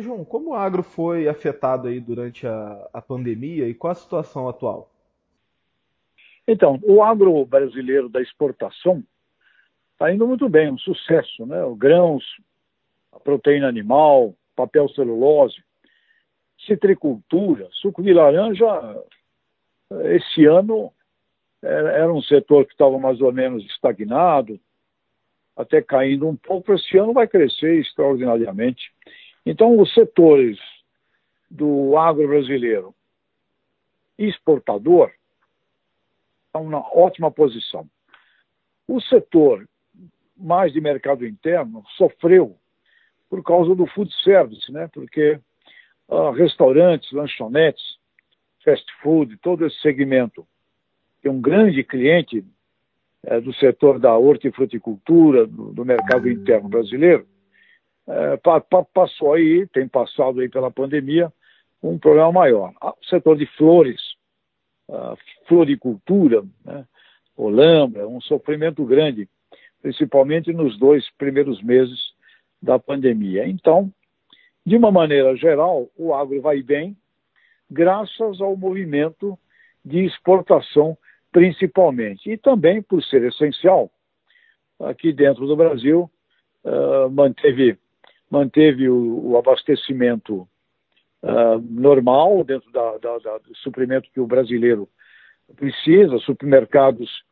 João, 0.00 0.24
como 0.24 0.50
o 0.50 0.54
agro 0.54 0.82
foi 0.82 1.28
afetado 1.28 1.88
aí 1.88 2.00
durante 2.00 2.46
a, 2.46 2.88
a 2.92 3.02
pandemia 3.02 3.68
e 3.68 3.74
qual 3.74 3.92
a 3.92 3.94
situação 3.94 4.48
atual? 4.48 4.90
Então, 6.46 6.78
o 6.82 7.02
agro 7.02 7.44
brasileiro 7.44 8.08
da 8.08 8.20
exportação 8.22 9.04
está 9.92 10.12
indo 10.12 10.26
muito 10.26 10.48
bem, 10.48 10.70
um 10.70 10.78
sucesso, 10.78 11.44
né? 11.44 11.62
O 11.64 11.74
grãos, 11.74 12.24
a 13.12 13.20
proteína 13.20 13.68
animal, 13.68 14.34
papel 14.56 14.88
celulose, 14.88 15.56
citricultura, 16.66 17.68
suco 17.72 18.02
de 18.02 18.12
laranja, 18.12 18.66
esse 20.14 20.44
ano 20.46 20.92
era 21.62 22.12
um 22.12 22.22
setor 22.22 22.64
que 22.64 22.72
estava 22.72 22.98
mais 22.98 23.20
ou 23.20 23.32
menos 23.32 23.64
estagnado, 23.66 24.60
até 25.56 25.82
caindo 25.82 26.28
um 26.28 26.36
pouco. 26.36 26.72
Esse 26.72 26.96
ano 26.96 27.12
vai 27.12 27.26
crescer 27.26 27.80
extraordinariamente. 27.80 28.92
Então, 29.50 29.80
os 29.80 29.94
setores 29.94 30.58
do 31.50 31.96
agro 31.96 32.28
brasileiro 32.28 32.94
exportador 34.18 35.10
estão 36.44 36.68
na 36.68 36.80
ótima 36.80 37.30
posição. 37.30 37.88
O 38.86 39.00
setor 39.00 39.66
mais 40.36 40.70
de 40.70 40.82
mercado 40.82 41.26
interno 41.26 41.82
sofreu 41.96 42.58
por 43.30 43.42
causa 43.42 43.74
do 43.74 43.86
food 43.86 44.12
service, 44.22 44.70
né? 44.70 44.86
porque 44.92 45.40
uh, 46.08 46.30
restaurantes, 46.32 47.10
lanchonetes, 47.10 47.96
fast 48.62 48.84
food, 49.02 49.38
todo 49.38 49.66
esse 49.66 49.80
segmento, 49.80 50.46
é 51.24 51.30
um 51.30 51.40
grande 51.40 51.82
cliente 51.82 52.44
é, 53.22 53.40
do 53.40 53.54
setor 53.54 53.98
da 53.98 54.14
hortifruticultura, 54.14 55.46
do, 55.46 55.72
do 55.72 55.86
mercado 55.86 56.28
interno 56.28 56.68
brasileiro, 56.68 57.26
é, 58.08 58.36
pa, 58.38 58.60
pa, 58.60 58.84
passou 58.84 59.34
aí, 59.34 59.66
tem 59.68 59.86
passado 59.86 60.40
aí 60.40 60.48
pela 60.48 60.70
pandemia, 60.70 61.32
um 61.82 61.98
problema 61.98 62.32
maior. 62.32 62.72
Ah, 62.80 62.90
o 62.90 63.04
setor 63.04 63.36
de 63.36 63.46
flores, 63.56 64.00
floricultura, 65.46 66.42
né, 66.64 66.86
um 68.06 68.20
sofrimento 68.20 68.84
grande, 68.84 69.28
principalmente 69.82 70.52
nos 70.52 70.78
dois 70.78 71.08
primeiros 71.16 71.62
meses 71.62 71.98
da 72.60 72.78
pandemia. 72.78 73.46
Então, 73.46 73.92
de 74.64 74.76
uma 74.76 74.90
maneira 74.90 75.36
geral, 75.36 75.88
o 75.96 76.12
agro 76.14 76.40
vai 76.40 76.62
bem, 76.62 76.96
graças 77.70 78.40
ao 78.40 78.56
movimento 78.56 79.38
de 79.84 80.04
exportação, 80.04 80.96
principalmente. 81.30 82.30
E 82.30 82.36
também 82.36 82.82
por 82.82 83.02
ser 83.04 83.22
essencial, 83.24 83.90
aqui 84.80 85.12
dentro 85.12 85.46
do 85.46 85.56
Brasil, 85.56 86.10
uh, 86.64 87.10
manteve, 87.10 87.78
manteve 88.30 88.88
o, 88.88 89.30
o 89.30 89.36
abastecimento 89.38 90.48
uh, 91.22 91.58
normal 91.70 92.44
dentro 92.44 92.70
da, 92.70 92.98
da, 92.98 93.18
da, 93.18 93.38
do 93.38 93.56
suprimento 93.56 94.10
que 94.12 94.20
o 94.20 94.26
brasileiro 94.26 94.88
precisa, 95.56 96.18
supermercados 96.18 97.22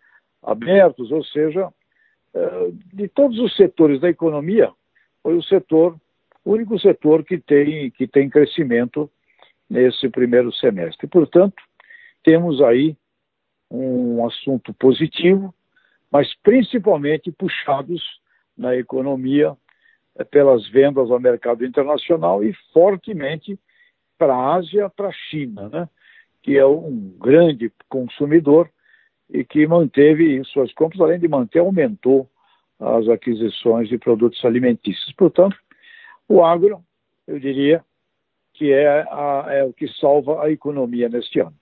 abertos, 0.42 1.10
ou 1.10 1.24
seja, 1.24 1.68
uh, 1.68 2.72
de 2.94 3.08
todos 3.08 3.38
os 3.38 3.54
setores 3.56 4.00
da 4.00 4.08
economia, 4.08 4.72
foi 5.22 5.36
o 5.36 5.42
setor, 5.42 5.96
o 6.44 6.52
único 6.52 6.78
setor 6.78 7.24
que 7.24 7.38
tem, 7.38 7.90
que 7.90 8.06
tem 8.06 8.30
crescimento 8.30 9.10
nesse 9.68 10.08
primeiro 10.08 10.52
semestre. 10.52 11.06
Portanto, 11.06 11.62
temos 12.22 12.62
aí 12.62 12.96
um 13.70 14.24
assunto 14.24 14.72
positivo, 14.74 15.52
mas 16.10 16.32
principalmente 16.42 17.32
puxados 17.32 18.20
na 18.56 18.76
economia 18.76 19.56
pelas 20.24 20.68
vendas 20.68 21.10
ao 21.10 21.20
mercado 21.20 21.64
internacional 21.64 22.42
e 22.42 22.54
fortemente 22.72 23.58
para 24.18 24.34
a 24.34 24.54
Ásia, 24.54 24.88
para 24.88 25.08
a 25.08 25.12
China, 25.12 25.68
né? 25.68 25.88
que 26.42 26.56
é 26.56 26.64
um 26.64 27.16
grande 27.18 27.72
consumidor 27.88 28.70
e 29.28 29.44
que 29.44 29.66
manteve 29.66 30.42
suas 30.44 30.72
compras, 30.72 31.00
além 31.00 31.18
de 31.18 31.28
manter, 31.28 31.58
aumentou 31.58 32.30
as 32.78 33.08
aquisições 33.08 33.88
de 33.88 33.98
produtos 33.98 34.44
alimentícios. 34.44 35.12
Portanto, 35.16 35.56
o 36.28 36.44
agro, 36.44 36.82
eu 37.26 37.38
diria, 37.38 37.84
que 38.54 38.72
é, 38.72 39.02
a, 39.02 39.46
é 39.50 39.64
o 39.64 39.72
que 39.72 39.88
salva 39.88 40.42
a 40.42 40.50
economia 40.50 41.08
neste 41.08 41.40
ano. 41.40 41.54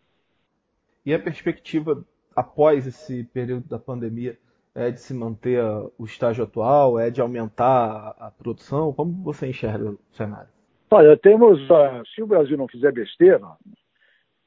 E 1.04 1.12
a 1.12 1.18
perspectiva 1.18 2.04
após 2.34 2.86
esse 2.86 3.24
período 3.24 3.68
da 3.68 3.78
pandemia 3.78 4.38
é 4.74 4.90
de 4.90 5.00
se 5.00 5.14
manter 5.14 5.62
o 5.98 6.04
estágio 6.04 6.44
atual, 6.44 6.98
é 6.98 7.10
de 7.10 7.20
aumentar 7.20 8.14
a 8.18 8.30
produção? 8.30 8.92
Como 8.92 9.22
você 9.22 9.46
enxerga 9.46 9.90
o 9.90 9.98
cenário? 10.12 10.48
Olha, 10.90 11.16
temos, 11.16 11.60
uh, 11.70 12.04
se 12.14 12.22
o 12.22 12.26
Brasil 12.26 12.56
não 12.56 12.68
fizer 12.68 12.92
besteira, 12.92 13.46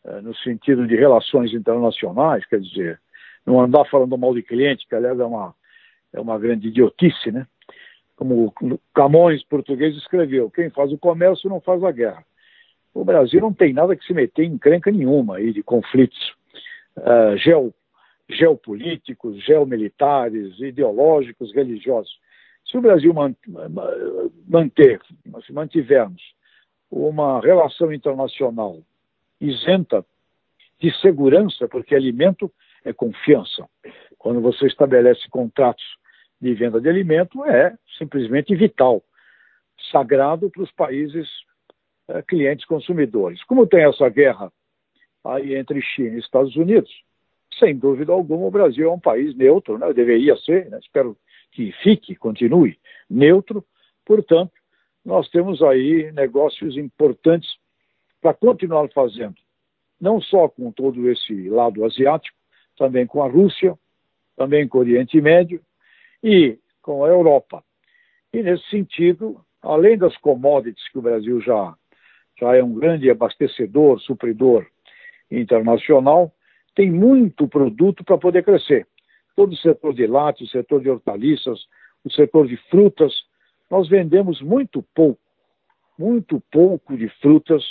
uh, 0.03 0.21
no 0.21 0.35
sentido 0.35 0.85
de 0.85 0.95
relações 0.95 1.53
internacionais, 1.53 2.45
quer 2.45 2.59
dizer, 2.59 2.99
não 3.45 3.61
andar 3.61 3.85
falando 3.85 4.17
mal 4.17 4.33
de 4.33 4.43
cliente, 4.43 4.85
que 4.87 4.95
aliás 4.95 5.19
é 5.19 5.25
uma, 5.25 5.55
é 6.13 6.19
uma 6.19 6.37
grande 6.37 6.67
idiotice, 6.67 7.31
né? 7.31 7.47
Como 8.15 8.53
Camões, 8.93 9.43
português, 9.43 9.95
escreveu: 9.95 10.49
quem 10.49 10.69
faz 10.69 10.91
o 10.91 10.97
comércio 10.97 11.49
não 11.49 11.61
faz 11.61 11.83
a 11.83 11.91
guerra. 11.91 12.25
O 12.93 13.05
Brasil 13.05 13.39
não 13.39 13.53
tem 13.53 13.73
nada 13.73 13.95
que 13.95 14.03
se 14.05 14.13
meter 14.13 14.43
em 14.43 14.57
crenca 14.57 14.91
nenhuma 14.91 15.37
aí 15.37 15.53
de 15.53 15.61
conflitos 15.61 16.35
uh, 16.97 17.37
geopolíticos, 18.29 19.43
geomilitares, 19.43 20.59
ideológicos, 20.59 21.53
religiosos. 21.53 22.19
Se 22.65 22.77
o 22.77 22.81
Brasil 22.81 23.13
manter, 24.47 25.01
se 25.45 25.53
mantivermos 25.53 26.21
uma 26.91 27.39
relação 27.39 27.93
internacional 27.93 28.81
isenta 29.39 30.05
de 30.79 30.91
segurança, 30.99 31.67
porque 31.67 31.95
alimento 31.95 32.51
é 32.83 32.91
confiança. 32.91 33.67
Quando 34.17 34.41
você 34.41 34.67
estabelece 34.67 35.29
contratos 35.29 35.85
de 36.39 36.53
venda 36.53 36.79
de 36.79 36.89
alimento, 36.89 37.43
é 37.45 37.75
simplesmente 37.97 38.55
vital, 38.55 39.03
sagrado 39.91 40.49
para 40.49 40.63
os 40.63 40.71
países 40.71 41.27
é, 42.07 42.21
clientes 42.21 42.65
consumidores. 42.65 43.43
Como 43.43 43.67
tem 43.67 43.83
essa 43.83 44.07
guerra 44.09 44.51
aí 45.23 45.55
entre 45.55 45.81
China 45.81 46.15
e 46.15 46.19
Estados 46.19 46.55
Unidos, 46.55 46.91
sem 47.59 47.75
dúvida 47.75 48.11
alguma 48.11 48.45
o 48.47 48.51
Brasil 48.51 48.89
é 48.89 48.93
um 48.93 48.99
país 48.99 49.35
neutro, 49.35 49.77
né? 49.77 49.91
deveria 49.93 50.35
ser, 50.37 50.69
né? 50.69 50.79
espero 50.81 51.17
que 51.51 51.71
fique, 51.83 52.15
continue 52.15 52.77
neutro. 53.09 53.63
Portanto, 54.05 54.53
nós 55.03 55.29
temos 55.29 55.61
aí 55.61 56.11
negócios 56.11 56.77
importantes 56.77 57.49
para 58.21 58.33
continuar 58.33 58.89
fazendo, 58.89 59.35
não 59.99 60.19
só 60.21 60.47
com 60.47 60.71
todo 60.71 61.09
esse 61.09 61.49
lado 61.49 61.85
asiático, 61.85 62.37
também 62.77 63.05
com 63.07 63.23
a 63.23 63.29
Rússia, 63.29 63.77
também 64.35 64.67
com 64.67 64.77
o 64.77 64.81
Oriente 64.81 65.19
Médio 65.19 65.61
e 66.23 66.57
com 66.81 67.03
a 67.03 67.07
Europa. 67.07 67.63
E 68.33 68.43
nesse 68.43 68.67
sentido, 68.69 69.41
além 69.61 69.97
das 69.97 70.15
commodities 70.17 70.87
que 70.89 70.99
o 70.99 71.01
Brasil 71.01 71.41
já 71.41 71.75
já 72.39 72.55
é 72.55 72.63
um 72.63 72.73
grande 72.73 73.09
abastecedor, 73.09 73.99
supridor 73.99 74.65
internacional, 75.29 76.31
tem 76.77 76.91
muito 76.91 77.47
produto 77.47 78.03
para 78.03 78.19
poder 78.19 78.43
crescer. 78.43 78.85
Todo 79.35 79.53
o 79.53 79.57
setor 79.57 79.95
de 79.95 80.05
lácteos, 80.05 80.49
o 80.49 80.51
setor 80.51 80.79
de 80.79 80.91
hortaliças, 80.91 81.59
o 82.05 82.11
setor 82.11 82.47
de 82.47 82.55
frutas, 82.69 83.11
nós 83.69 83.89
vendemos 83.89 84.39
muito 84.43 84.85
pouco, 84.93 85.19
muito 85.97 86.39
pouco 86.51 86.95
de 86.95 87.09
frutas 87.19 87.63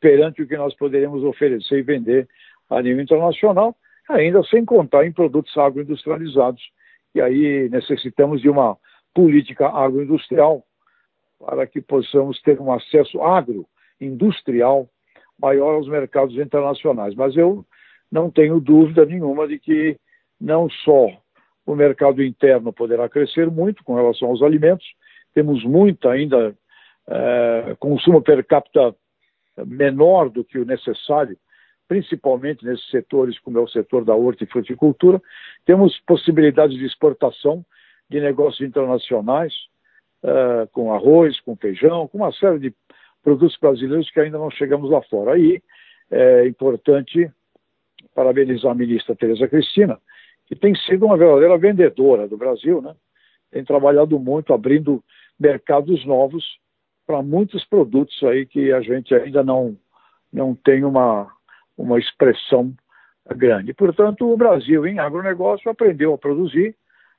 perante 0.00 0.42
o 0.42 0.46
que 0.46 0.54
nós 0.54 0.74
poderíamos 0.74 1.24
oferecer 1.24 1.78
e 1.78 1.82
vender 1.82 2.28
a 2.68 2.82
nível 2.82 3.02
internacional, 3.02 3.74
ainda 4.06 4.42
sem 4.44 4.66
contar 4.66 5.06
em 5.06 5.12
produtos 5.12 5.56
agroindustrializados. 5.56 6.62
E 7.14 7.22
aí 7.22 7.70
necessitamos 7.70 8.42
de 8.42 8.50
uma 8.50 8.76
política 9.14 9.66
agroindustrial 9.68 10.62
para 11.38 11.66
que 11.66 11.80
possamos 11.80 12.38
ter 12.42 12.60
um 12.60 12.70
acesso 12.70 13.22
agro 13.22 13.66
industrial 13.98 14.86
maior 15.40 15.76
aos 15.76 15.88
mercados 15.88 16.36
internacionais. 16.36 17.14
Mas 17.14 17.34
eu 17.34 17.64
não 18.10 18.30
tenho 18.30 18.60
dúvida 18.60 19.04
nenhuma 19.04 19.46
de 19.46 19.58
que 19.58 19.98
não 20.40 20.68
só 20.68 21.08
o 21.64 21.74
mercado 21.74 22.22
interno 22.22 22.72
poderá 22.72 23.08
crescer 23.08 23.50
muito 23.50 23.82
com 23.82 23.94
relação 23.94 24.28
aos 24.28 24.42
alimentos, 24.42 24.86
temos 25.34 25.64
muito 25.64 26.08
ainda 26.08 26.54
é, 27.08 27.76
consumo 27.78 28.22
per 28.22 28.44
capita 28.44 28.94
menor 29.66 30.28
do 30.28 30.44
que 30.44 30.58
o 30.58 30.64
necessário, 30.64 31.36
principalmente 31.88 32.64
nesses 32.64 32.88
setores 32.90 33.38
como 33.40 33.58
é 33.58 33.62
o 33.62 33.68
setor 33.68 34.04
da 34.04 34.14
hortifruticultura. 34.14 35.20
Temos 35.64 35.98
possibilidades 36.06 36.76
de 36.76 36.84
exportação 36.84 37.64
de 38.08 38.20
negócios 38.20 38.66
internacionais, 38.66 39.52
é, 40.22 40.68
com 40.72 40.92
arroz, 40.92 41.40
com 41.40 41.56
feijão, 41.56 42.06
com 42.08 42.18
uma 42.18 42.32
série 42.32 42.58
de 42.58 42.74
produtos 43.22 43.56
brasileiros 43.60 44.10
que 44.10 44.20
ainda 44.20 44.38
não 44.38 44.50
chegamos 44.50 44.90
lá 44.90 45.02
fora. 45.02 45.32
Aí 45.34 45.60
é 46.10 46.46
importante 46.46 47.30
parabenizar 48.16 48.72
a 48.72 48.74
ministra 48.74 49.14
Tereza 49.14 49.46
Cristina, 49.46 50.00
que 50.46 50.56
tem 50.56 50.74
sido 50.74 51.04
uma 51.04 51.18
verdadeira 51.18 51.58
vendedora 51.58 52.26
do 52.26 52.38
Brasil, 52.38 52.80
né? 52.80 52.96
tem 53.50 53.62
trabalhado 53.62 54.18
muito, 54.18 54.54
abrindo 54.54 55.04
mercados 55.38 56.04
novos 56.06 56.42
para 57.06 57.22
muitos 57.22 57.62
produtos 57.66 58.20
aí 58.24 58.46
que 58.46 58.72
a 58.72 58.80
gente 58.80 59.14
ainda 59.14 59.44
não, 59.44 59.76
não 60.32 60.54
tem 60.54 60.82
uma, 60.82 61.30
uma 61.76 61.98
expressão 61.98 62.74
grande. 63.36 63.74
Portanto, 63.74 64.32
o 64.32 64.36
Brasil, 64.36 64.86
em 64.86 64.98
agronegócio, 64.98 65.70
aprendeu 65.70 66.14
a 66.14 66.18
produzir 66.18 66.74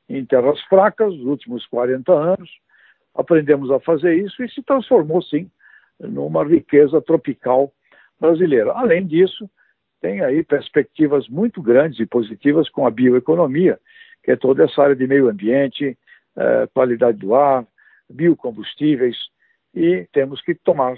em 0.09 0.25
terras 0.25 0.59
fracas 0.63 1.13
nos 1.15 1.25
últimos 1.25 1.65
40 1.67 2.11
anos, 2.11 2.49
aprendemos 3.13 3.69
a 3.69 3.79
fazer 3.79 4.15
isso 4.15 4.44
e 4.44 4.49
se 4.49 4.63
transformou, 4.63 5.21
sim, 5.21 5.49
numa 5.99 6.44
riqueza 6.44 7.01
tropical 7.01 7.71
brasileira. 8.19 8.71
Além 8.73 9.05
disso, 9.05 9.49
tem 10.01 10.21
aí 10.21 10.44
perspectivas 10.44 11.27
muito 11.27 11.61
grandes 11.61 11.99
e 11.99 12.05
positivas 12.05 12.69
com 12.69 12.85
a 12.85 12.91
bioeconomia, 12.91 13.79
que 14.23 14.31
é 14.31 14.35
toda 14.35 14.63
essa 14.63 14.81
área 14.81 14.95
de 14.95 15.07
meio 15.07 15.29
ambiente, 15.29 15.97
eh, 16.35 16.67
qualidade 16.73 17.17
do 17.17 17.33
ar, 17.33 17.65
biocombustíveis, 18.09 19.17
e 19.73 20.07
temos 20.11 20.41
que 20.41 20.55
tomar 20.55 20.97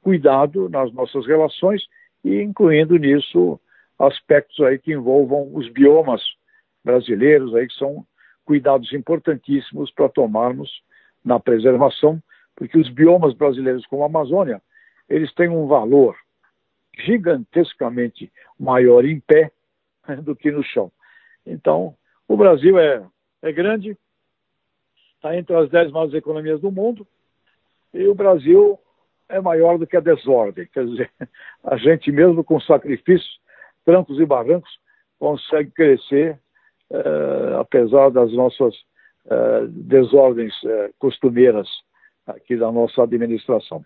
cuidado 0.00 0.68
nas 0.68 0.92
nossas 0.92 1.26
relações 1.26 1.82
e 2.24 2.40
incluindo 2.40 2.96
nisso 2.96 3.60
aspectos 3.98 4.60
aí 4.60 4.78
que 4.78 4.92
envolvam 4.92 5.54
os 5.54 5.68
biomas 5.68 6.20
brasileiros 6.84 7.54
aí 7.54 7.68
que 7.68 7.74
são 7.74 8.04
cuidados 8.44 8.92
importantíssimos 8.92 9.90
para 9.92 10.08
tomarmos 10.08 10.82
na 11.24 11.38
preservação, 11.38 12.20
porque 12.56 12.76
os 12.76 12.88
biomas 12.88 13.34
brasileiros 13.34 13.86
como 13.86 14.02
a 14.02 14.06
Amazônia, 14.06 14.60
eles 15.08 15.32
têm 15.34 15.48
um 15.48 15.66
valor 15.66 16.16
gigantescamente 16.98 18.32
maior 18.58 19.04
em 19.04 19.20
pé 19.20 19.50
do 20.22 20.36
que 20.36 20.50
no 20.50 20.62
chão. 20.62 20.90
Então, 21.46 21.94
o 22.28 22.36
Brasil 22.36 22.78
é, 22.78 23.04
é 23.42 23.52
grande, 23.52 23.96
está 25.16 25.36
entre 25.36 25.54
as 25.56 25.70
dez 25.70 25.90
maiores 25.90 26.14
economias 26.14 26.60
do 26.60 26.70
mundo, 26.70 27.06
e 27.92 28.06
o 28.06 28.14
Brasil 28.14 28.78
é 29.28 29.40
maior 29.40 29.78
do 29.78 29.86
que 29.86 29.96
a 29.96 30.00
desordem. 30.00 30.66
Quer 30.66 30.86
dizer, 30.86 31.10
a 31.64 31.76
gente 31.76 32.10
mesmo 32.12 32.44
com 32.44 32.60
sacrifícios, 32.60 33.40
trancos 33.84 34.18
e 34.18 34.26
barrancos, 34.26 34.70
consegue 35.18 35.70
crescer, 35.70 36.38
eh, 36.90 37.56
apesar 37.58 38.10
das 38.10 38.32
nossas 38.32 38.74
eh, 39.26 39.66
desordens 39.68 40.52
eh, 40.64 40.90
costumeiras 40.98 41.68
aqui 42.26 42.56
da 42.56 42.70
nossa 42.72 43.02
administração. 43.02 43.84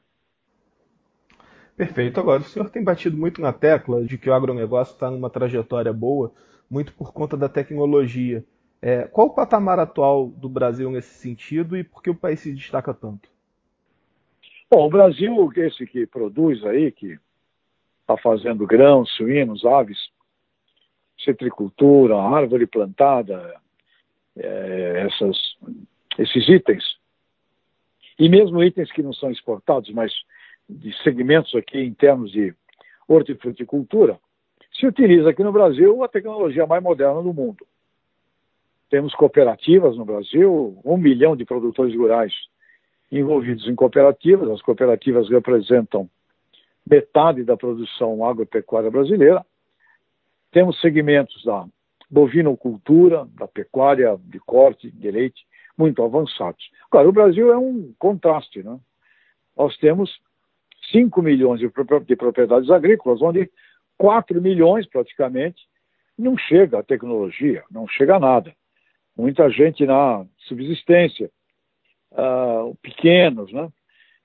Perfeito. 1.76 2.18
Agora, 2.18 2.40
o 2.40 2.44
senhor 2.44 2.70
tem 2.70 2.82
batido 2.82 3.16
muito 3.16 3.40
na 3.40 3.52
tecla 3.52 4.02
de 4.02 4.16
que 4.16 4.30
o 4.30 4.34
agronegócio 4.34 4.94
está 4.94 5.10
numa 5.10 5.28
trajetória 5.28 5.92
boa, 5.92 6.32
muito 6.70 6.92
por 6.94 7.12
conta 7.12 7.36
da 7.36 7.48
tecnologia. 7.48 8.42
É, 8.80 9.02
qual 9.02 9.28
o 9.28 9.34
patamar 9.34 9.78
atual 9.78 10.28
do 10.28 10.48
Brasil 10.48 10.90
nesse 10.90 11.14
sentido 11.14 11.76
e 11.76 11.84
por 11.84 12.02
que 12.02 12.08
o 12.08 12.14
país 12.14 12.40
se 12.40 12.52
destaca 12.52 12.94
tanto? 12.94 13.28
Bom, 14.70 14.86
o 14.86 14.90
Brasil, 14.90 15.52
esse 15.56 15.86
que 15.86 16.06
produz 16.06 16.64
aí, 16.64 16.90
que 16.90 17.18
está 18.00 18.16
fazendo 18.16 18.66
grãos, 18.66 19.10
suínos, 19.12 19.64
aves, 19.64 19.98
citricultura, 21.22 22.16
árvore 22.16 22.66
plantada, 22.66 23.54
é, 24.36 25.06
essas, 25.06 25.36
esses 26.18 26.48
itens, 26.48 26.84
e 28.18 28.28
mesmo 28.28 28.62
itens 28.62 28.90
que 28.92 29.02
não 29.02 29.12
são 29.12 29.30
exportados, 29.30 29.90
mas 29.90 30.12
de 30.68 30.92
segmentos 31.02 31.54
aqui 31.54 31.80
internos 31.80 32.32
de 32.32 32.54
hortifruticultura, 33.08 34.18
se 34.72 34.86
utiliza 34.86 35.30
aqui 35.30 35.42
no 35.42 35.52
Brasil 35.52 36.02
a 36.04 36.08
tecnologia 36.08 36.66
mais 36.66 36.82
moderna 36.82 37.22
do 37.22 37.32
mundo. 37.32 37.66
Temos 38.90 39.14
cooperativas 39.14 39.96
no 39.96 40.04
Brasil, 40.04 40.78
um 40.84 40.96
milhão 40.96 41.34
de 41.34 41.44
produtores 41.44 41.94
rurais 41.96 42.32
envolvidos 43.10 43.66
em 43.66 43.74
cooperativas. 43.74 44.50
As 44.50 44.62
cooperativas 44.62 45.28
representam 45.28 46.08
metade 46.88 47.42
da 47.42 47.56
produção 47.56 48.24
agropecuária 48.24 48.90
brasileira. 48.90 49.44
Temos 50.52 50.80
segmentos 50.80 51.44
da 51.44 51.66
bovinocultura, 52.08 53.26
da 53.36 53.48
pecuária 53.48 54.16
de 54.24 54.38
corte, 54.40 54.90
de 54.90 55.10
leite, 55.10 55.44
muito 55.76 56.02
avançados. 56.02 56.70
Claro, 56.90 57.08
o 57.08 57.12
Brasil 57.12 57.52
é 57.52 57.58
um 57.58 57.92
contraste, 57.98 58.62
né? 58.62 58.78
Nós 59.56 59.76
temos 59.78 60.20
5 60.90 61.22
milhões 61.22 61.60
de 61.60 61.68
propriedades 62.16 62.70
agrícolas, 62.70 63.22
onde 63.22 63.50
4 63.98 64.40
milhões 64.40 64.86
praticamente 64.86 65.62
não 66.18 66.36
chega 66.36 66.78
a 66.78 66.82
tecnologia, 66.82 67.62
não 67.70 67.86
chega 67.86 68.16
a 68.16 68.20
nada. 68.20 68.54
Muita 69.16 69.50
gente 69.50 69.84
na 69.86 70.24
subsistência, 70.38 71.30
uh, 72.12 72.74
pequenos, 72.82 73.52
né? 73.52 73.70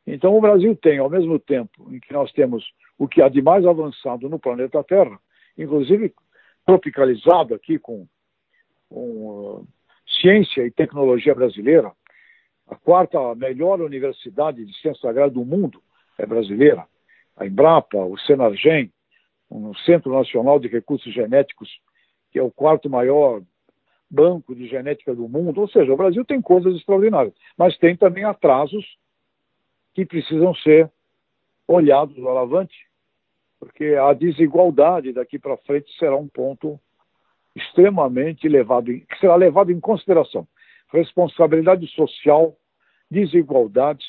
Então 0.06 0.36
o 0.36 0.42
Brasil 0.42 0.76
tem, 0.76 0.98
ao 0.98 1.10
mesmo 1.10 1.40
tempo 1.40 1.94
em 1.94 2.00
que 2.00 2.12
nós 2.12 2.32
temos 2.34 2.66
o 2.98 3.08
que 3.08 3.22
há 3.22 3.30
de 3.30 3.42
mais 3.42 3.66
avançado 3.66 4.28
no 4.28 4.40
planeta 4.40 4.84
Terra, 4.84 5.20
inclusive 5.58 6.14
tropicalizado 6.66 7.54
aqui 7.54 7.78
com, 7.78 8.08
com 8.90 9.60
uh, 9.60 9.68
ciência 10.22 10.66
e 10.66 10.72
tecnologia 10.72 11.36
brasileira, 11.36 11.92
a 12.68 12.76
quarta 12.76 13.36
melhor 13.36 13.82
universidade 13.82 14.66
de 14.66 14.74
ciência 14.80 15.10
agrária 15.10 15.32
do 15.32 15.46
mundo 15.46 15.82
brasileira, 16.26 16.86
a 17.36 17.46
Embrapa, 17.46 17.98
o 17.98 18.18
Senargem, 18.20 18.92
o 19.50 19.76
Centro 19.80 20.14
Nacional 20.14 20.60
de 20.60 20.68
Recursos 20.68 21.14
Genéticos, 21.14 21.70
que 22.32 22.40
é 22.40 22.44
o 22.44 22.52
quarto 22.52 22.90
maior 22.90 23.42
banco 24.10 24.54
de 24.56 24.68
genética 24.68 25.16
do 25.16 25.28
mundo. 25.28 25.62
Ou 25.62 25.68
seja, 25.68 25.94
o 25.94 25.98
Brasil 25.98 26.24
tem 26.26 26.42
coisas 26.42 26.76
extraordinárias, 26.76 27.34
mas 27.58 27.78
tem 27.78 27.96
também 27.96 28.24
atrasos 28.24 28.86
que 29.94 30.06
precisam 30.06 30.54
ser 30.56 30.90
olhados 31.68 32.18
no 32.18 32.30
alavante, 32.30 32.76
porque 33.60 33.96
a 33.96 34.14
desigualdade 34.14 35.14
daqui 35.14 35.40
para 35.40 35.58
frente 35.58 35.92
será 35.98 36.16
um 36.16 36.28
ponto 36.28 36.80
extremamente 37.56 38.48
levado, 38.48 38.86
que 38.86 39.20
será 39.20 39.36
levado 39.36 39.72
em 39.72 39.80
consideração. 39.80 40.48
Responsabilidade 40.92 41.88
social, 41.88 42.56
desigualdades 43.10 44.06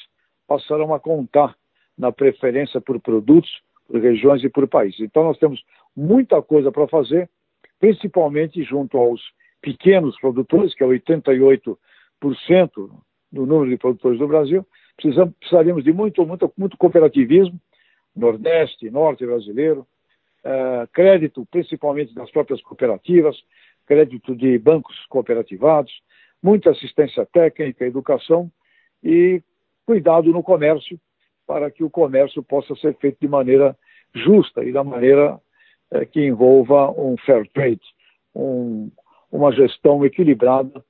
passarão 0.47 0.95
a 0.95 1.01
contar 1.01 1.57
na 1.97 2.11
preferência 2.13 2.81
por 2.81 3.01
produtos, 3.01 3.51
por 3.87 4.01
regiões 4.01 4.43
e 4.43 4.49
por 4.49 4.67
países. 4.69 5.01
Então 5.01 5.25
nós 5.25 5.39
temos 5.39 5.63
muita 5.97 6.41
coisa 6.43 6.73
para 6.73 6.89
fazer, 6.89 7.29
principalmente 7.79 8.63
junto 8.63 8.97
aos 8.97 9.21
pequenos 9.61 10.19
produtores, 10.21 10.75
que 10.75 10.83
é 10.83 10.87
88% 10.87 11.77
do 13.31 13.47
número 13.47 13.71
de 13.71 13.77
produtores 13.77 14.19
do 14.19 14.29
Brasil, 14.29 14.67
precisamos, 14.97 15.35
precisaríamos 15.39 15.85
de 15.85 15.93
muito, 15.93 16.27
muito, 16.27 16.53
muito 16.57 16.77
cooperativismo, 16.77 17.59
Nordeste, 18.15 18.91
Norte 18.91 19.25
brasileiro, 19.25 19.87
uh, 20.45 20.87
crédito 20.93 21.47
principalmente 21.51 22.15
das 22.15 22.31
próprias 22.31 22.61
cooperativas, 22.61 23.37
crédito 23.87 24.35
de 24.37 24.59
bancos 24.59 24.97
cooperativados, 25.09 25.93
muita 26.43 26.71
assistência 26.71 27.25
técnica, 27.27 27.87
educação 27.87 28.51
e 29.03 29.43
cuidado 29.87 30.31
no 30.31 30.43
comércio, 30.43 31.01
para 31.47 31.71
que 31.71 31.85
o 31.85 31.91
comércio 31.91 32.43
possa 32.43 32.75
ser 32.77 32.97
feito 32.97 33.19
de 33.21 33.29
maneira 33.29 33.77
justa 34.15 34.65
e 34.65 34.73
da 34.73 34.85
maneira 34.85 35.41
uh, 35.91 36.07
que 36.11 36.25
envolva 36.25 36.91
um 36.91 37.17
fair 37.19 37.49
trade, 37.53 37.81
um, 38.35 38.91
uma 39.31 39.53
gestão 39.53 40.05
equilibrada 40.05 40.85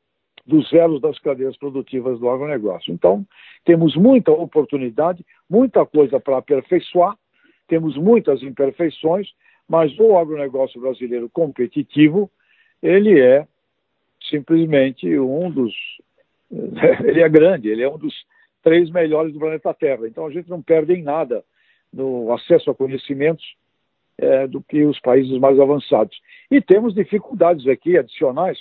dos 0.47 0.73
elos 0.73 1.01
das 1.01 1.19
cadeias 1.21 1.57
produtivas 1.57 2.19
do 2.19 2.29
agronegócio. 2.29 2.93
Então, 2.93 3.25
temos 3.65 3.95
muita 3.97 4.33
oportunidade, 4.33 5.25
muita 5.49 5.87
coisa 5.87 6.19
para 6.19 6.39
aperfeiçoar, 6.39 7.17
temos 7.69 7.97
muitas 7.97 8.43
imperfeições, 8.43 9.29
mas 9.69 9.97
o 9.99 10.19
agronegócio 10.19 10.81
brasileiro 10.81 11.29
competitivo, 11.31 12.31
ele 12.83 13.21
é 13.21 13.47
simplesmente 14.29 15.19
um 15.19 15.51
dos. 15.51 15.73
Ele 17.03 17.23
é 17.23 17.29
grande, 17.31 17.71
ele 17.71 17.83
é 17.83 17.89
um 17.89 17.97
dos 17.97 18.15
três 18.63 18.91
melhores 18.91 19.33
do 19.33 19.39
planeta 19.39 19.75
Terra. 19.75 20.07
Então, 20.07 20.27
a 20.27 20.31
gente 20.31 20.49
não 20.49 20.63
perde 20.63 20.95
em 20.95 21.03
nada 21.03 21.45
no 21.93 22.33
acesso 22.33 22.71
a 22.71 22.75
conhecimentos 22.75 23.45
é, 24.19 24.47
do 24.47 24.63
que 24.63 24.85
os 24.85 24.99
países 25.01 25.37
mais 25.39 25.59
avançados. 25.59 26.17
E 26.51 26.61
temos 26.61 26.95
dificuldades 26.95 27.67
aqui 27.67 27.99
adicionais, 27.99 28.59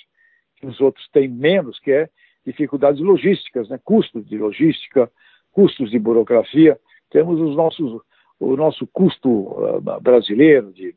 que 0.57 0.65
os 0.65 0.79
outros 0.81 1.07
têm 1.09 1.27
menos, 1.27 1.79
que 1.79 1.91
é 1.91 2.09
dificuldades 2.45 3.01
logísticas, 3.01 3.69
né? 3.69 3.79
custos 3.83 4.27
de 4.27 4.37
logística, 4.37 5.11
custos 5.51 5.91
de 5.91 5.99
burocracia. 5.99 6.79
Temos 7.09 7.39
os 7.39 7.55
nossos, 7.55 8.01
o 8.39 8.55
nosso 8.55 8.87
custo 8.87 9.29
uh, 9.29 9.81
brasileiro 10.01 10.71
de, 10.71 10.95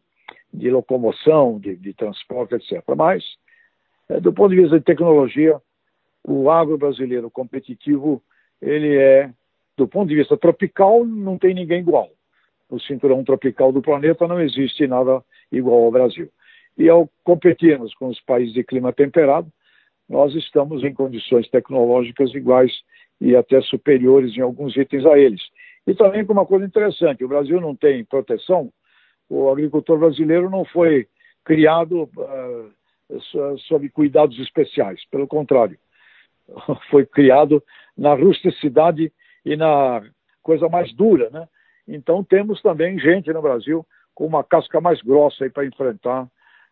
de 0.53 0.71
locomoção, 0.71 1.59
de, 1.59 1.77
de, 1.77 1.93
transporte, 1.93 2.55
etc. 2.55 2.83
Mas, 2.97 3.25
é, 4.09 4.21
do 4.21 4.33
ponto 4.33 4.51
de 4.51 4.63
vista 4.63 4.79
de 4.79 4.85
tecnologia, 4.85 5.61
o 6.23 6.51
agro 6.51 6.79
brasileiro 6.79 7.31
competitivo, 7.31 8.23
ele 8.61 8.97
é, 8.97 9.31
do 9.77 9.87
ponto 9.87 10.09
de 10.09 10.17
vista 10.17 10.37
tropical, 10.37 11.05
não 11.05 11.39
tem 11.39 11.55
ninguém 11.55 11.81
igual 11.81 12.11
no 12.71 12.81
cinturão 12.81 13.23
tropical 13.25 13.73
do 13.73 13.83
planeta 13.83 14.27
não 14.27 14.41
existe 14.41 14.87
nada 14.87 15.23
igual 15.51 15.85
ao 15.85 15.91
Brasil. 15.91 16.29
E 16.77 16.89
ao 16.89 17.09
competirmos 17.23 17.95
com 17.95 18.09
os 18.09 18.21
países 18.21 18.53
de 18.53 18.65
clima 18.65 18.93
temperado, 18.93 19.49
nós 20.09 20.35
estamos 20.35 20.83
em 20.83 20.93
condições 20.93 21.49
tecnológicas 21.49 22.35
iguais 22.35 22.73
e 23.21 23.37
até 23.37 23.61
superiores 23.63 24.37
em 24.37 24.41
alguns 24.41 24.77
itens 24.77 25.07
a 25.07 25.19
eles. 25.19 25.41
E 25.87 25.95
também 25.95 26.25
com 26.25 26.33
uma 26.33 26.47
coisa 26.47 26.65
interessante: 26.65 27.25
o 27.25 27.29
Brasil 27.29 27.61
não 27.61 27.77
tem 27.77 28.05
proteção, 28.05 28.71
o 29.29 29.49
agricultor 29.49 29.99
brasileiro 29.99 30.51
não 30.51 30.65
foi 30.65 31.07
criado 31.45 32.11
uh, 32.17 33.59
sob 33.69 33.89
cuidados 33.91 34.39
especiais, 34.41 35.01
pelo 35.11 35.29
contrário, 35.29 35.79
foi 36.91 37.07
criado 37.07 37.63
na 37.97 38.15
rusticidade 38.15 39.13
e 39.45 39.57
na 39.57 40.03
coisa 40.43 40.69
mais 40.69 40.93
dura, 40.95 41.31
né? 41.31 41.49
Então 41.87 42.25
temos 42.25 42.61
também 42.63 42.99
gente 42.99 43.33
no 43.33 43.43
Brasil 43.43 43.87
com 44.15 44.27
uma 44.27 44.45
casca 44.45 44.81
mais 44.81 45.01
grossa 45.03 45.49
para 45.51 45.67
enfrentar 45.67 46.29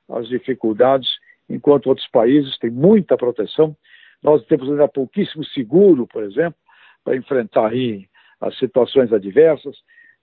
as 0.09 0.29
dificuldades, 0.29 1.09
enquanto 1.49 1.87
outros 1.87 2.09
países 2.09 2.57
têm 2.59 2.71
muita 2.71 3.17
proteção. 3.17 3.77
Nós 4.23 4.45
temos 4.47 4.71
ainda 4.71 4.89
pouquíssimo 4.89 5.45
seguro, 5.47 6.07
por 6.07 6.23
exemplo, 6.23 6.59
para 7.05 7.17
enfrentar 7.17 7.71
aí 7.71 8.07
as 8.41 8.57
situações 8.59 9.13
adversas. 9.13 9.77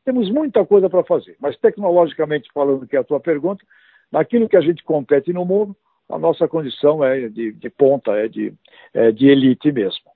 Temos 0.06 0.30
muita 0.32 0.66
coisa 0.66 0.90
para 0.90 1.04
fazer, 1.04 1.36
mas 1.40 1.58
tecnologicamente 1.58 2.50
falando, 2.54 2.88
que 2.88 2.96
é 2.96 3.00
a 3.00 3.04
tua 3.04 3.20
pergunta, 3.20 3.64
naquilo 4.12 4.50
que 4.50 4.58
a 4.58 4.62
gente 4.62 4.84
compete 4.84 5.32
no 5.34 5.46
mundo, 5.46 5.76
a 6.10 6.18
nossa 6.18 6.48
condição 6.48 7.04
é 7.04 7.30
de, 7.30 7.52
de 7.52 7.70
ponta, 7.70 8.12
é 8.14 8.28
de, 8.28 8.54
é 8.94 9.12
de 9.12 9.28
elite 9.28 9.72
mesmo. 9.72 10.09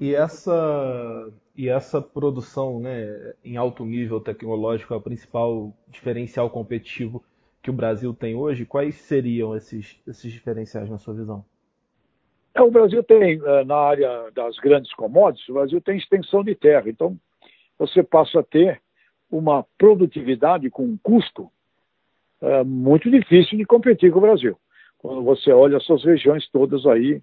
E 0.00 0.14
essa, 0.14 1.32
e 1.56 1.68
essa 1.68 2.00
produção 2.00 2.78
né, 2.78 3.34
em 3.44 3.56
alto 3.56 3.84
nível 3.84 4.20
tecnológico 4.20 4.94
é 4.94 4.96
o 4.96 5.00
principal 5.00 5.72
diferencial 5.88 6.48
competitivo 6.48 7.24
que 7.60 7.70
o 7.70 7.72
Brasil 7.72 8.14
tem 8.14 8.36
hoje? 8.36 8.64
Quais 8.64 8.94
seriam 8.94 9.56
esses, 9.56 10.00
esses 10.06 10.32
diferenciais 10.32 10.88
na 10.88 10.98
sua 10.98 11.14
visão? 11.14 11.44
É, 12.54 12.62
o 12.62 12.70
Brasil 12.70 13.02
tem, 13.02 13.40
é, 13.44 13.64
na 13.64 13.76
área 13.76 14.30
das 14.30 14.56
grandes 14.58 14.92
commodities, 14.94 15.48
o 15.48 15.54
Brasil 15.54 15.80
tem 15.80 15.98
extensão 15.98 16.44
de 16.44 16.54
terra. 16.54 16.88
Então, 16.88 17.18
você 17.76 18.02
passa 18.02 18.40
a 18.40 18.44
ter 18.44 18.80
uma 19.30 19.64
produtividade 19.76 20.70
com 20.70 20.84
um 20.84 20.96
custo 20.96 21.50
é, 22.40 22.62
muito 22.62 23.10
difícil 23.10 23.58
de 23.58 23.64
competir 23.64 24.12
com 24.12 24.18
o 24.18 24.22
Brasil. 24.22 24.56
Quando 24.96 25.22
você 25.22 25.52
olha 25.52 25.76
essas 25.76 26.04
regiões 26.04 26.48
todas 26.50 26.86
aí, 26.86 27.20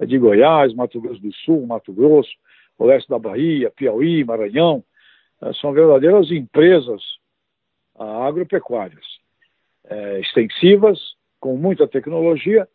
de 0.00 0.18
Goiás, 0.18 0.74
Mato 0.74 1.00
Grosso 1.00 1.20
do 1.20 1.32
Sul, 1.32 1.66
Mato 1.66 1.92
Grosso, 1.92 2.32
oeste 2.78 3.08
da 3.08 3.18
Bahia, 3.18 3.70
Piauí, 3.70 4.24
Maranhão, 4.24 4.82
eh, 5.42 5.52
são 5.54 5.72
verdadeiras 5.72 6.30
empresas 6.30 7.02
ah, 7.96 8.26
agropecuárias, 8.26 9.04
é, 9.84 10.20
extensivas, 10.20 10.98
com 11.38 11.56
muita 11.56 11.86
tecnologia 11.86 12.66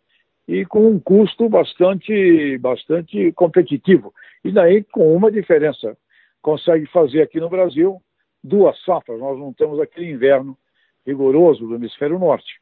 e 0.47 0.65
com 0.65 0.87
um 0.87 0.99
custo 0.99 1.49
bastante, 1.49 2.57
bastante 2.59 3.31
competitivo. 3.33 4.13
E 4.43 4.51
daí 4.51 4.83
com 4.83 5.15
uma 5.15 5.31
diferença, 5.31 5.97
consegue 6.41 6.85
fazer 6.87 7.21
aqui 7.21 7.39
no 7.39 7.49
Brasil 7.49 8.01
duas 8.43 8.81
safras, 8.83 9.19
nós 9.19 9.37
não 9.37 9.51
temos 9.51 9.79
aquele 9.79 10.11
inverno 10.11 10.57
rigoroso 11.05 11.67
do 11.67 11.75
hemisfério 11.75 12.17
norte. 12.17 12.61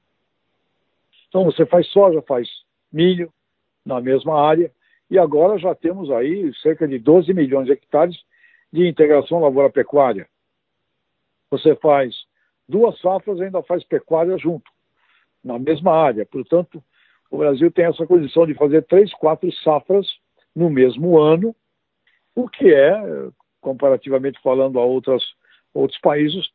Então 1.30 1.44
você 1.44 1.66
faz 1.66 1.88
soja, 1.88 2.22
faz 2.22 2.48
milho, 2.92 3.32
na 3.88 4.02
mesma 4.02 4.40
área, 4.40 4.70
e 5.10 5.18
agora 5.18 5.58
já 5.58 5.74
temos 5.74 6.12
aí 6.12 6.54
cerca 6.62 6.86
de 6.86 7.00
12 7.00 7.34
milhões 7.34 7.66
de 7.66 7.72
hectares 7.72 8.18
de 8.72 8.86
integração 8.86 9.40
lavoura-pecuária. 9.40 10.28
Você 11.50 11.74
faz 11.78 12.14
duas 12.68 13.00
safras 13.00 13.40
e 13.40 13.44
ainda 13.44 13.64
faz 13.64 13.86
pecuária 13.86 14.38
junto, 14.38 14.70
na 15.42 15.58
mesma 15.58 15.94
área. 15.94 16.26
Portanto, 16.26 16.84
o 17.32 17.38
Brasil 17.38 17.72
tem 17.72 17.86
essa 17.86 18.06
condição 18.06 18.46
de 18.46 18.54
fazer 18.54 18.84
três, 18.84 19.14
quatro 19.14 19.50
safras 19.64 20.06
no 20.54 20.70
mesmo 20.70 21.18
ano, 21.18 21.56
o 22.36 22.50
que 22.50 22.74
é, 22.74 22.94
comparativamente 23.62 24.38
falando 24.42 24.80
a 24.80 24.84
outras, 24.84 25.24
outros 25.74 26.00
países, 26.02 26.50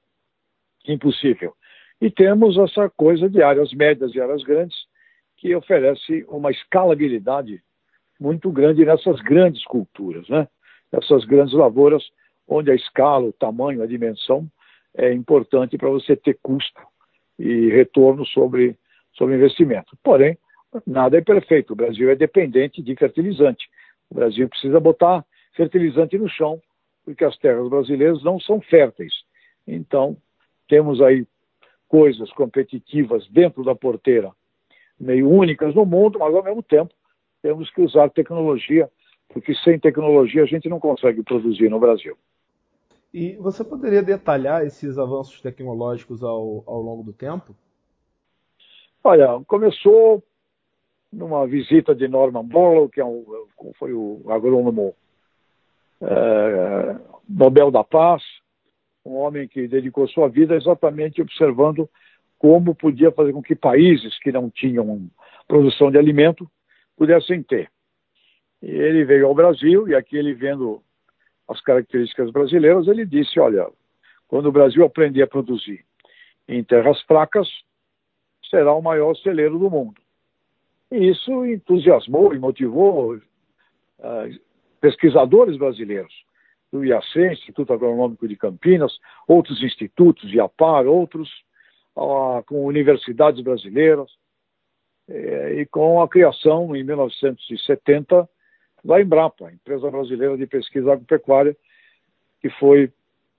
impossível. 0.87 1.55
E 1.99 2.11
temos 2.11 2.59
essa 2.59 2.91
coisa 2.91 3.31
de 3.31 3.43
áreas 3.43 3.73
médias 3.73 4.15
e 4.15 4.21
áreas 4.21 4.43
grandes, 4.43 4.77
que 5.43 5.57
oferece 5.57 6.25
uma 6.29 6.53
escalabilidade 6.53 7.61
muito 8.21 8.49
grande 8.53 8.85
nessas 8.85 9.21
grandes 9.23 9.65
culturas, 9.65 10.29
né? 10.29 10.47
Grandes 11.27 11.53
lavouras, 11.53 12.05
onde 12.47 12.71
a 12.71 12.77
escala, 12.77 13.27
o 13.27 13.33
tamanho, 13.33 13.83
a 13.83 13.87
dimensão 13.87 14.49
é 14.95 15.13
importante 15.13 15.77
para 15.77 15.89
você 15.89 16.15
ter 16.15 16.39
custo 16.41 16.81
e 17.37 17.71
retorno 17.71 18.25
sobre, 18.25 18.79
sobre 19.15 19.35
investimento. 19.35 19.99
Porém, 20.01 20.39
nada 20.87 21.19
é 21.19 21.21
perfeito. 21.21 21.73
O 21.73 21.77
Brasil 21.77 22.09
é 22.09 22.15
dependente 22.15 22.81
de 22.81 22.95
fertilizante. 22.95 23.69
O 24.11 24.15
Brasil 24.15 24.49
precisa 24.49 24.79
botar 24.79 25.25
fertilizante 25.57 26.17
no 26.17 26.29
chão, 26.29 26.63
porque 27.05 27.25
as 27.25 27.37
terras 27.39 27.69
brasileiras 27.69 28.23
não 28.23 28.39
são 28.39 28.61
férteis. 28.61 29.13
Então, 29.67 30.17
temos 30.69 31.01
aí 31.01 31.27
coisas 31.89 32.31
competitivas 32.33 33.27
dentro 33.29 33.65
da 33.65 33.75
porteira 33.75 34.31
meio 35.03 35.29
únicas 35.29 35.75
no 35.75 35.85
mundo, 35.85 36.19
mas 36.19 36.35
ao 36.35 36.45
mesmo 36.45 36.63
tempo 36.63 36.95
temos 37.43 37.69
que 37.71 37.83
usar 37.83 38.09
tecnologia, 38.09 38.89
porque 39.29 39.55
sem 39.57 39.79
tecnologia 39.79 40.45
a 40.45 40.47
gente 40.47 40.69
não 40.69 40.79
consegue 40.79 41.23
produzir 41.23 41.69
no 41.69 41.81
Brasil. 41.81 42.17
E 43.13 43.37
você 43.37 43.65
poderia 43.65 44.03
detalhar 44.03 44.65
esses 44.65 44.97
avanços 44.97 45.41
tecnológicos 45.43 46.23
ao, 46.23 46.63
ao 46.67 46.81
longo 46.81 47.03
do 47.03 47.13
tempo? 47.13 47.55
Olha, 49.03 49.43
começou 49.47 50.23
numa 51.13 51.47
visita 51.47 51.95
de 51.95 52.07
Norman 52.07 52.45
Borlaug, 52.45 52.91
que 52.91 53.01
é 53.01 53.05
um, 53.05 53.25
foi 53.79 53.93
o 53.93 54.23
agrônomo 54.29 54.95
é, 56.01 56.97
Nobel 57.29 57.71
da 57.71 57.85
Paz, 57.85 58.23
um 59.05 59.17
homem 59.17 59.49
que 59.49 59.67
dedicou 59.67 60.07
sua 60.09 60.29
vida 60.29 60.55
exatamente 60.55 61.21
observando 61.21 61.91
como 62.43 62.75
podia 62.75 63.13
fazer 63.13 63.33
com 63.33 63.41
que 63.41 63.55
países 63.55 64.19
que 64.19 64.33
não 64.33 64.51
tinham 64.51 65.09
produção 65.47 65.93
de 65.93 65.97
alimento 65.97 66.51
pudessem 66.97 67.41
ter. 67.41 67.71
E 68.61 68.69
ele 68.69 69.05
veio 69.05 69.29
ao 69.29 69.35
Brasil 69.35 69.87
e 69.87 69.95
aqui 69.95 70.17
ele 70.17 70.35
vendo 70.35 70.83
as 71.49 71.61
características 71.61 72.33
brasileiras, 72.33 72.89
ele 72.89 73.07
disse, 73.07 73.39
olha, 73.39 73.71
quando 74.27 74.47
o 74.47 74.53
Brasil 74.53 74.85
aprender 74.85 75.23
a 75.23 75.27
produzir 75.29 75.85
em 76.49 76.65
terras 76.65 77.01
fracas, 77.03 77.49
será 78.51 78.75
o 78.75 78.83
maior 78.83 79.15
celeiro 79.15 79.57
do 79.57 79.71
mundo. 79.71 80.01
E 80.91 81.11
isso 81.11 81.47
entusiasmou 81.47 82.35
e 82.35 82.41
motivou 82.41 83.15
uh, 83.15 84.41
pesquisadores 84.81 85.57
brasileiros, 85.57 86.13
do 86.73 86.85
IAC, 86.85 87.19
Instituto 87.35 87.73
Agronômico 87.73 88.27
de 88.27 88.35
Campinas, 88.35 88.99
outros 89.29 89.63
institutos, 89.63 90.33
IAPAR, 90.35 90.87
outros, 90.87 91.31
com 91.95 92.65
universidades 92.65 93.43
brasileiras 93.43 94.11
é, 95.09 95.61
e 95.61 95.67
com 95.67 96.01
a 96.01 96.09
criação, 96.09 96.75
em 96.75 96.83
1970, 96.83 98.29
da 98.85 99.01
Embrapa, 99.01 99.53
Empresa 99.53 99.91
Brasileira 99.91 100.37
de 100.37 100.47
Pesquisa 100.47 100.93
Agropecuária, 100.93 101.57
que 102.41 102.51
foi, 102.51 102.91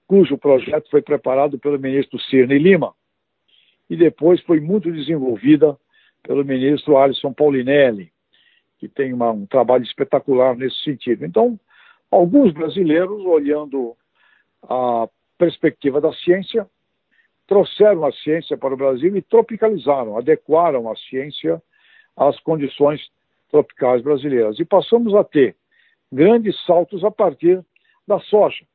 cujo 0.07 0.37
projeto 0.37 0.89
foi 0.89 1.01
preparado 1.01 1.59
pelo 1.59 1.79
ministro 1.79 2.19
Cirne 2.19 2.57
Lima 2.57 2.93
e 3.89 3.97
depois 3.97 4.41
foi 4.41 4.59
muito 4.59 4.91
desenvolvida 4.91 5.77
pelo 6.21 6.45
ministro 6.45 6.97
Alisson 6.97 7.33
Paulinelli, 7.33 8.11
que 8.79 8.87
tem 8.87 9.13
uma, 9.13 9.31
um 9.31 9.45
trabalho 9.45 9.83
espetacular 9.83 10.55
nesse 10.55 10.81
sentido. 10.83 11.25
Então, 11.25 11.59
alguns 12.09 12.53
brasileiros, 12.53 13.25
olhando 13.25 13.95
a 14.63 15.09
perspectiva 15.37 15.99
da 15.99 16.13
ciência, 16.13 16.67
trouxeram 17.47 18.05
a 18.05 18.11
ciência 18.11 18.57
para 18.57 18.73
o 18.73 18.77
Brasil 18.77 19.15
e 19.15 19.21
tropicalizaram, 19.21 20.17
adequaram 20.17 20.89
a 20.89 20.95
ciência 20.95 21.61
às 22.15 22.39
condições 22.39 23.01
tropicais 23.49 24.01
brasileiras. 24.01 24.59
E 24.59 24.65
passamos 24.65 25.13
a 25.15 25.23
ter 25.23 25.55
grandes 26.11 26.55
saltos 26.65 27.03
a 27.03 27.11
partir 27.11 27.63
da 28.07 28.19
soja. 28.19 28.65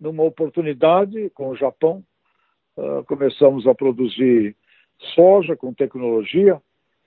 Numa 0.00 0.22
oportunidade 0.24 1.30
com 1.30 1.48
o 1.48 1.56
Japão, 1.56 2.02
uh, 2.76 3.04
começamos 3.04 3.66
a 3.66 3.74
produzir 3.74 4.56
soja 5.14 5.56
com 5.56 5.72
tecnologia, 5.72 6.60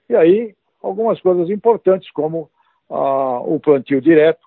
e 0.10 0.16
aí 0.16 0.56
algumas 0.82 1.20
coisas 1.22 1.50
importantes, 1.50 2.10
como 2.12 2.50
uh, 2.90 3.54
o 3.54 3.60
plantio 3.60 4.02
direto, 4.02 4.46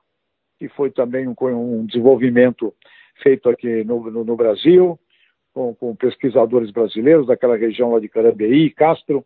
que 0.58 0.68
foi 0.68 0.90
também 0.90 1.26
um, 1.28 1.34
um 1.40 1.87
desenvolvimento 1.87 2.75
feito 3.22 3.48
aqui 3.48 3.84
no, 3.84 4.10
no, 4.10 4.25
no 4.25 4.37
Brasil, 4.37 4.98
com, 5.59 5.75
com, 5.75 5.97
pesquisadores 5.97 6.71
brasileiros 6.71 7.27
daquela 7.27 7.57
região 7.57 7.91
lá 7.91 7.99
de 7.99 8.09
Carambeí, 8.09 8.71
Castro. 8.71 9.25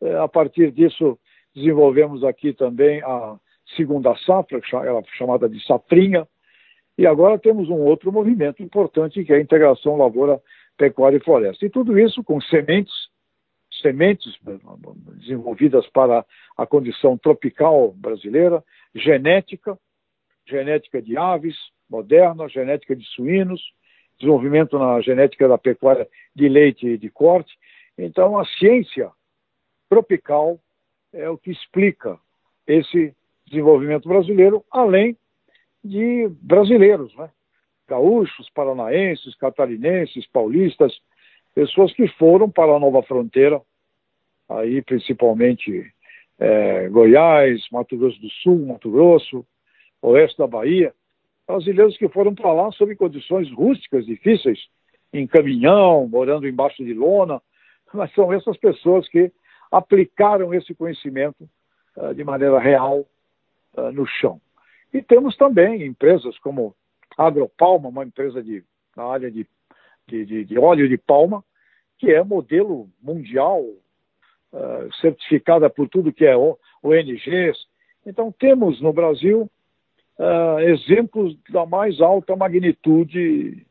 É, 0.00 0.14
a 0.16 0.28
partir 0.28 0.70
disso, 0.70 1.18
desenvolvemos 1.52 2.22
aqui 2.22 2.52
também 2.52 3.02
a 3.02 3.36
segunda 3.76 4.14
safra, 4.18 4.60
ela 4.84 5.02
chamada 5.18 5.48
de 5.48 5.60
safrinha, 5.66 6.26
e 6.96 7.04
agora 7.04 7.36
temos 7.36 7.68
um 7.68 7.80
outro 7.80 8.12
movimento 8.12 8.62
importante 8.62 9.24
que 9.24 9.32
é 9.32 9.36
a 9.36 9.40
integração 9.40 9.96
lavoura, 9.96 10.40
pecuária 10.78 11.16
e 11.16 11.24
floresta. 11.24 11.66
E 11.66 11.70
tudo 11.70 11.98
isso 11.98 12.22
com 12.22 12.40
sementes, 12.42 12.94
sementes 13.82 14.34
desenvolvidas 15.16 15.84
para 15.88 16.24
a 16.56 16.64
condição 16.64 17.18
tropical 17.18 17.92
brasileira, 17.92 18.62
genética, 18.94 19.76
genética 20.46 21.02
de 21.02 21.16
aves 21.18 21.56
moderna, 21.90 22.48
genética 22.48 22.94
de 22.94 23.04
suínos, 23.08 23.60
desenvolvimento 24.18 24.78
na 24.78 25.00
genética 25.00 25.48
da 25.48 25.58
pecuária 25.58 26.08
de 26.34 26.48
leite 26.48 26.86
e 26.86 26.98
de 26.98 27.10
corte. 27.10 27.56
Então, 27.98 28.38
a 28.38 28.44
ciência 28.44 29.10
tropical 29.88 30.58
é 31.12 31.28
o 31.28 31.38
que 31.38 31.50
explica 31.50 32.18
esse 32.66 33.14
desenvolvimento 33.46 34.08
brasileiro, 34.08 34.64
além 34.70 35.16
de 35.84 36.28
brasileiros, 36.42 37.14
né? 37.16 37.30
gaúchos, 37.88 38.50
paranaenses, 38.50 39.34
catarinenses, 39.36 40.26
paulistas, 40.26 40.92
pessoas 41.54 41.92
que 41.94 42.08
foram 42.08 42.50
para 42.50 42.72
a 42.72 42.80
nova 42.80 43.02
fronteira, 43.02 43.60
aí 44.48 44.82
principalmente 44.82 45.90
é, 46.38 46.88
Goiás, 46.88 47.62
Mato 47.70 47.96
Grosso 47.96 48.20
do 48.20 48.28
Sul, 48.28 48.66
Mato 48.66 48.90
Grosso, 48.90 49.46
oeste 50.02 50.38
da 50.38 50.46
Bahia, 50.46 50.92
brasileiros 51.46 51.96
que 51.96 52.08
foram 52.08 52.34
para 52.34 52.52
lá 52.52 52.70
sob 52.72 52.94
condições 52.96 53.50
rústicas, 53.52 54.04
difíceis, 54.04 54.58
em 55.12 55.26
caminhão, 55.26 56.06
morando 56.08 56.48
embaixo 56.48 56.84
de 56.84 56.92
lona, 56.92 57.40
mas 57.94 58.12
são 58.14 58.32
essas 58.32 58.56
pessoas 58.56 59.08
que 59.08 59.32
aplicaram 59.70 60.52
esse 60.52 60.74
conhecimento 60.74 61.48
uh, 61.96 62.14
de 62.14 62.24
maneira 62.24 62.58
real 62.58 63.06
uh, 63.76 63.92
no 63.92 64.06
chão. 64.06 64.40
E 64.92 65.02
temos 65.02 65.36
também 65.36 65.84
empresas 65.84 66.38
como 66.38 66.74
Agropalma, 67.16 67.88
uma 67.88 68.04
empresa 68.04 68.42
de, 68.42 68.62
na 68.96 69.04
área 69.04 69.30
de, 69.30 69.46
de, 70.06 70.44
de 70.44 70.58
óleo 70.58 70.88
de 70.88 70.98
palma, 70.98 71.42
que 71.98 72.12
é 72.12 72.22
modelo 72.22 72.88
mundial, 73.02 73.62
uh, 73.62 74.94
certificada 75.00 75.70
por 75.70 75.88
tudo 75.88 76.12
que 76.12 76.26
é 76.26 76.36
ONGs. 76.36 77.56
Então, 78.04 78.30
temos 78.32 78.80
no 78.80 78.92
Brasil 78.92 79.50
uh, 80.18 80.58
exemplos 80.60 81.36
da 81.50 81.66
mais 81.66 82.00
alta 82.00 82.36
magnitude 82.36 83.66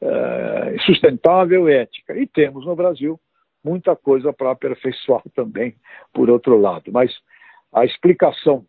uh, 0.00 0.80
sustentável 0.84 1.68
e 1.68 1.74
ética. 1.74 2.16
E 2.16 2.26
temos 2.26 2.64
no 2.66 2.76
Brasil 2.76 3.20
muita 3.64 3.96
coisa 3.96 4.32
para 4.32 4.52
aperfeiçoar 4.52 5.22
também, 5.34 5.74
por 6.12 6.30
outro 6.30 6.56
lado. 6.58 6.92
Mas 6.92 7.12
a 7.72 7.84
explicação 7.84 8.64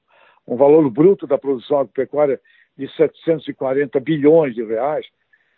um 0.46 0.56
valor 0.56 0.88
bruto 0.90 1.26
da 1.26 1.38
produção 1.38 1.80
agropecuária 1.80 2.40
de 2.78 2.88
740 2.94 3.98
bilhões 4.00 4.54
de 4.54 4.62
reais, 4.64 5.04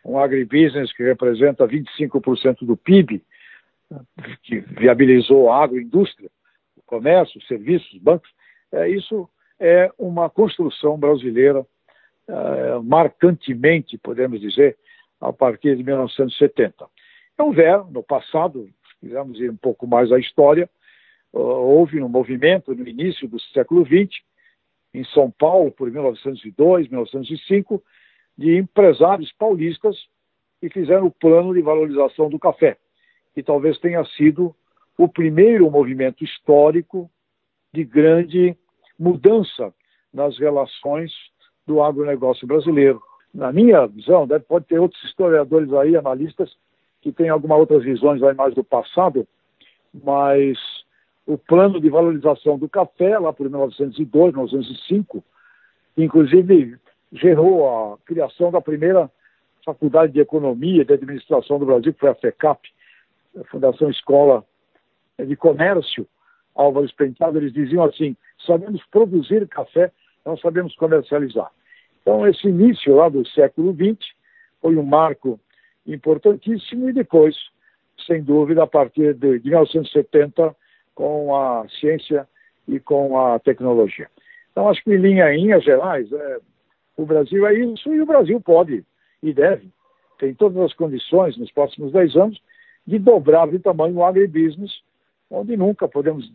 um 0.05 0.19
agribusiness 0.19 0.93
que 0.93 1.03
representa 1.03 1.69
25% 1.69 2.65
do 2.65 2.77
PIB, 2.77 3.23
que 4.43 4.61
viabilizou 4.61 5.51
a 5.51 5.63
agroindústria, 5.63 6.31
o 6.77 6.83
comércio, 6.87 7.41
serviços, 7.47 7.99
bancos, 7.99 8.31
é, 8.73 8.89
isso 8.89 9.29
é 9.59 9.91
uma 9.99 10.31
construção 10.31 10.97
brasileira 10.97 11.67
é, 12.27 12.79
marcantemente, 12.83 13.99
podemos 13.99 14.41
dizer, 14.41 14.79
a 15.21 15.33
partir 15.33 15.77
de 15.77 15.85
1970. 15.85 16.87
Houver, 17.39 17.85
no 17.91 18.03
passado, 18.03 18.69
se 18.89 19.01
quisermos 19.01 19.39
ir 19.41 19.51
um 19.51 19.57
pouco 19.57 19.87
mais 19.87 20.11
à 20.13 20.19
história, 20.19 20.69
houve 21.33 22.03
um 22.03 22.09
movimento 22.09 22.75
no 22.75 22.87
início 22.87 23.29
do 23.29 23.41
século 23.41 23.85
XX, 23.85 24.23
em 24.93 25.05
São 25.05 25.31
Paulo, 25.31 25.71
por 25.71 25.91
1902, 25.91 26.89
1905, 26.89 27.83
de 28.37 28.57
empresários 28.57 29.33
paulistas 29.33 29.97
que 30.61 30.69
fizeram 30.69 31.07
o 31.07 31.11
plano 31.11 31.55
de 31.55 31.63
valorização 31.63 32.29
do 32.29 32.39
café, 32.39 32.77
que 33.35 33.43
talvez 33.43 33.79
tenha 33.79 34.05
sido 34.17 34.55
o 34.99 35.09
primeiro 35.09 35.71
movimento 35.71 36.23
histórico 36.25 37.11
de 37.73 37.85
grande 37.85 38.57
mudança 38.99 39.73
nas 40.13 40.39
relações 40.39 41.13
do 41.67 41.83
agronegócio 41.83 42.47
brasileiro. 42.47 43.01
Na 43.33 43.53
minha 43.53 43.87
visão, 43.87 44.27
deve, 44.27 44.45
pode 44.45 44.67
ter 44.67 44.79
outros 44.79 45.03
historiadores 45.05 45.73
aí, 45.73 45.97
analistas, 45.97 46.55
que 47.01 47.13
têm 47.13 47.29
algumas 47.29 47.59
outras 47.59 47.83
visões 47.83 48.23
aí 48.23 48.35
mais 48.35 48.55
do 48.55 48.65
passado, 48.65 49.27
mas 49.95 50.59
o 51.27 51.39
plano 51.39 51.81
de 51.81 51.89
valorização 51.89 52.59
do 52.59 52.69
café, 52.69 53.19
lá 53.19 53.33
por 53.33 53.49
1902, 53.49 54.33
1905, 54.33 55.23
inclusive 55.97 56.79
gerou 57.13 57.69
a 57.69 57.99
criação 58.05 58.51
da 58.51 58.61
primeira 58.61 59.11
faculdade 59.65 60.13
de 60.13 60.21
economia 60.21 60.83
e 60.83 60.85
de 60.85 60.95
administração 60.95 61.59
do 61.59 61.67
Brasil, 61.67 61.93
que 61.93 62.01
foi 62.01 62.09
a 62.09 62.15
FECAP, 62.15 62.69
a 63.39 63.45
Fundação 63.45 63.91
Escola 63.91 64.45
de 65.19 65.37
Comércio, 65.37 66.07
Álvares 66.55 66.93
Penteado, 66.93 67.39
eles 67.39 67.53
diziam 67.53 67.85
assim, 67.85 68.17
sabemos 68.47 68.83
produzir 68.91 69.47
café, 69.49 69.93
não 70.25 70.37
sabemos 70.37 70.75
comercializar. 70.77 71.51
Então, 72.03 72.27
esse 72.27 72.49
início 72.49 72.97
lá 72.97 73.09
do 73.09 73.27
século 73.29 73.75
XX 73.75 74.07
foi 74.61 74.77
um 74.77 74.83
marco 74.83 75.39
importantíssimo 75.87 76.89
e 76.89 76.93
depois, 76.93 77.37
sem 78.07 78.23
dúvida, 78.23 78.63
a 78.63 78.67
partir 78.67 79.15
de 79.15 79.41
1970, 79.41 80.55
com 80.95 81.35
a 81.35 81.67
ciência 81.81 82.29
e 82.67 82.79
com 82.79 83.19
a 83.19 83.39
tecnologia. 83.39 84.09
Então, 84.53 84.69
acho 84.69 84.83
que 84.83 84.93
em 84.93 84.99
linha, 84.99 85.33
em 85.33 85.43
linhas 85.43 85.65
gerais, 85.65 86.11
é, 86.13 86.39
o 86.97 87.07
Brasil 87.07 87.47
é 87.47 87.55
isso 87.55 87.93
e 87.95 88.01
o 88.01 88.07
Brasil 88.07 88.41
pode 88.41 88.85
e 89.23 89.33
deve, 89.33 89.71
tem 90.19 90.35
todas 90.35 90.59
as 90.59 90.75
condições 90.75 91.37
nos 91.37 91.51
próximos 91.51 91.93
10 91.93 92.17
anos 92.17 92.43
de 92.87 92.99
dobrar 92.99 93.49
de 93.49 93.59
tamanho 93.59 93.97
o 93.97 94.05
agribusiness, 94.05 94.83
onde 95.31 95.57
nunca 95.57 95.89
podemos 95.89 96.31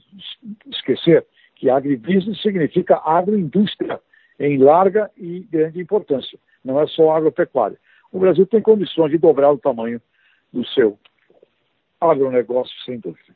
esquecer 0.67 1.25
que 1.55 1.69
agribusiness 1.69 2.41
significa 2.41 3.01
agroindústria 3.03 3.99
em 4.39 4.57
larga 4.57 5.09
e 5.17 5.41
grande 5.51 5.79
importância, 5.79 6.37
não 6.63 6.79
é 6.79 6.87
só 6.87 7.15
agropecuária. 7.15 7.77
O 8.11 8.19
Brasil 8.19 8.45
tem 8.45 8.61
condições 8.61 9.11
de 9.11 9.17
dobrar 9.17 9.51
o 9.51 9.57
tamanho 9.57 10.01
do 10.51 10.65
seu 10.67 10.97
agronegócio, 11.99 12.73
sem 12.85 12.99
dúvida. 12.99 13.35